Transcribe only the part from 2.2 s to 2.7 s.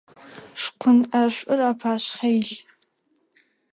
илъ.